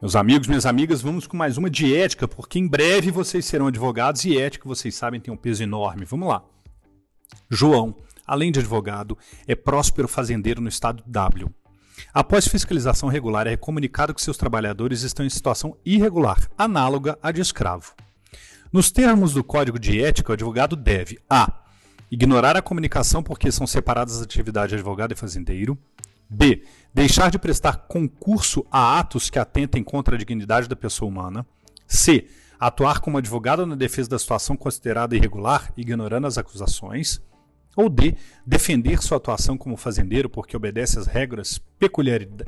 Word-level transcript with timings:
Meus 0.00 0.14
amigos, 0.14 0.46
minhas 0.46 0.66
amigas, 0.66 1.00
vamos 1.00 1.26
com 1.26 1.38
mais 1.38 1.56
uma 1.56 1.70
de 1.70 1.96
ética, 1.96 2.28
porque 2.28 2.58
em 2.58 2.68
breve 2.68 3.10
vocês 3.10 3.46
serão 3.46 3.68
advogados 3.68 4.26
e 4.26 4.36
ética, 4.36 4.68
vocês 4.68 4.94
sabem, 4.94 5.18
tem 5.18 5.32
um 5.32 5.38
peso 5.38 5.62
enorme. 5.62 6.04
Vamos 6.04 6.28
lá. 6.28 6.44
João, 7.48 7.96
além 8.26 8.52
de 8.52 8.58
advogado, 8.58 9.16
é 9.48 9.54
próspero 9.54 10.06
fazendeiro 10.06 10.60
no 10.60 10.68
estado 10.68 11.02
W. 11.06 11.48
Após 12.12 12.46
fiscalização 12.46 13.08
regular, 13.08 13.46
é 13.46 13.56
comunicado 13.56 14.12
que 14.12 14.20
seus 14.20 14.36
trabalhadores 14.36 15.00
estão 15.00 15.24
em 15.24 15.30
situação 15.30 15.78
irregular, 15.82 16.46
análoga 16.58 17.18
à 17.22 17.32
de 17.32 17.40
escravo. 17.40 17.94
Nos 18.70 18.90
termos 18.90 19.32
do 19.32 19.42
Código 19.42 19.78
de 19.78 20.02
Ética, 20.02 20.28
o 20.28 20.34
advogado 20.34 20.76
deve 20.76 21.18
a. 21.28 21.50
ignorar 22.10 22.54
a 22.54 22.60
comunicação 22.60 23.22
porque 23.22 23.50
são 23.50 23.66
separadas 23.66 24.16
as 24.16 24.22
atividades 24.22 24.68
de 24.68 24.74
advogado 24.74 25.12
e 25.12 25.16
fazendeiro. 25.16 25.78
B. 26.28 26.64
Deixar 26.92 27.30
de 27.30 27.38
prestar 27.38 27.86
concurso 27.88 28.64
a 28.70 28.98
atos 28.98 29.28
que 29.30 29.38
atentem 29.38 29.84
contra 29.84 30.14
a 30.14 30.18
dignidade 30.18 30.68
da 30.68 30.76
pessoa 30.76 31.08
humana. 31.08 31.46
C. 31.86 32.26
Atuar 32.58 33.00
como 33.00 33.18
advogado 33.18 33.66
na 33.66 33.74
defesa 33.74 34.08
da 34.08 34.18
situação 34.18 34.56
considerada 34.56 35.14
irregular, 35.14 35.72
ignorando 35.76 36.26
as 36.26 36.38
acusações. 36.38 37.20
Ou 37.76 37.90
D. 37.90 38.16
Defender 38.46 39.02
sua 39.02 39.18
atuação 39.18 39.58
como 39.58 39.76
fazendeiro 39.76 40.30
porque 40.30 40.56
obedece 40.56 40.98
às 40.98 41.06
regras 41.06 41.60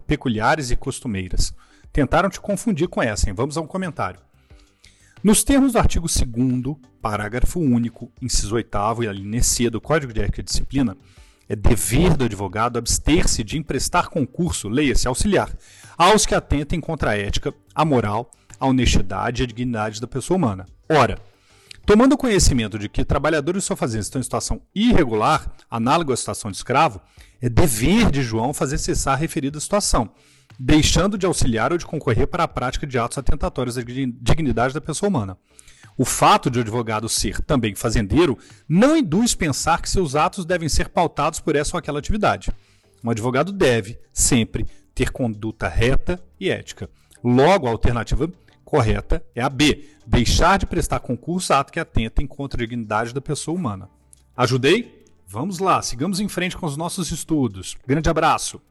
peculiares 0.07 0.71
e 0.71 0.77
costumeiras. 0.77 1.53
Tentaram 1.93 2.31
te 2.31 2.41
confundir 2.41 2.89
com 2.89 3.03
essa, 3.03 3.29
hein? 3.29 3.35
Vamos 3.35 3.59
a 3.59 3.61
um 3.61 3.67
comentário. 3.67 4.21
Nos 5.23 5.43
termos 5.43 5.73
do 5.73 5.79
artigo 5.79 6.07
2, 6.07 6.77
parágrafo 7.03 7.59
único, 7.61 8.11
inciso 8.23 8.55
8 8.55 8.71
e 9.03 9.09
a 9.09 9.13
linha 9.13 9.43
C 9.43 9.69
do 9.69 9.81
Código 9.81 10.13
de 10.13 10.21
Ética 10.21 10.41
e 10.41 10.45
Disciplina, 10.45 10.97
é 11.49 11.57
dever 11.57 12.17
do 12.17 12.25
advogado 12.25 12.79
abster-se 12.79 13.43
de 13.43 13.57
emprestar 13.57 14.09
concurso, 14.11 14.69
leia-se 14.69 15.09
auxiliar, 15.09 15.51
aos 15.97 16.27
que 16.27 16.35
atentem 16.35 16.81
contra 16.81 17.11
a 17.11 17.17
ética, 17.17 17.55
a 17.75 17.85
moral, 17.85 18.31
a 18.61 18.67
honestidade 18.67 19.43
e 19.43 19.45
a 19.45 19.47
dignidade 19.47 20.01
da 20.01 20.07
pessoa 20.07 20.37
humana. 20.37 20.67
Ora, 20.91 21.19
tomando 21.87 22.19
conhecimento 22.19 22.79
de 22.79 22.89
que 22.89 23.05
trabalhadores 23.05 23.65
sua 23.65 23.77
fazenda 23.77 24.03
estão 24.03 24.21
em 24.21 24.25
situação 24.25 24.61
irregular, 24.75 25.51
análoga 25.71 26.13
à 26.13 26.17
situação 26.17 26.51
de 26.51 26.57
escravo, 26.57 27.01
é 27.41 27.49
dever 27.49 28.11
de 28.11 28.23
João 28.23 28.53
fazer 28.53 28.79
cessar 28.79 29.15
a 29.15 29.17
referida 29.17 29.59
situação, 29.61 30.11
deixando 30.59 31.17
de 31.17 31.25
auxiliar 31.25 31.73
ou 31.73 31.79
de 31.79 31.87
concorrer 31.87 32.27
para 32.27 32.45
a 32.45 32.49
prática 32.49 32.87
de 32.87 32.99
atos 32.99 33.17
atentatórios 33.17 33.79
à 33.79 33.83
dignidade 33.83 34.75
da 34.75 34.81
pessoa 34.81 35.09
humana. 35.09 35.39
O 35.99 36.05
fato 36.05 36.49
de 36.49 36.61
o 36.61 36.63
advogado 36.63 37.09
ser 37.09 37.41
também 37.41 37.75
fazendeiro 37.75 38.39
não 38.69 38.97
induz 38.97 39.35
pensar 39.35 39.83
que 39.83 39.91
seus 39.91 40.15
atos 40.15 40.45
devem 40.45 40.69
ser 40.69 40.89
pautados 40.89 41.41
por 41.41 41.57
essa 41.57 41.77
ou 41.77 41.79
aquela 41.79 41.99
atividade. 41.99 42.53
Um 43.03 43.11
advogado 43.11 43.51
deve, 43.51 43.99
sempre, 44.13 44.65
ter 44.95 45.11
conduta 45.11 45.67
reta 45.67 46.23
e 46.39 46.51
ética. 46.51 46.89
Logo, 47.23 47.67
a 47.67 47.71
alternativa 47.71 48.31
correta 48.65 49.25
é 49.35 49.43
a 49.43 49.49
B: 49.49 49.89
deixar 50.07 50.57
de 50.57 50.67
prestar 50.67 51.01
concurso 51.01 51.53
a 51.53 51.59
ato 51.59 51.73
que 51.73 51.81
atentem 51.81 52.29
contra 52.29 52.63
a 52.63 52.65
dignidade 52.65 53.13
da 53.13 53.21
pessoa 53.21 53.57
humana. 53.57 53.91
Ajudei? 54.37 55.05
Vamos 55.27 55.59
lá, 55.59 55.83
sigamos 55.83 56.21
em 56.21 56.29
frente 56.29 56.57
com 56.57 56.65
os 56.65 56.77
nossos 56.77 57.11
estudos. 57.11 57.77
Grande 57.85 58.09
abraço! 58.09 58.63